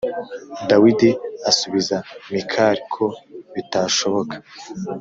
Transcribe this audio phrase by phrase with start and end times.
[0.69, 1.09] Dawidi
[1.49, 1.97] asubiza
[2.31, 3.05] Mikali ko
[3.53, 4.35] bitashoboka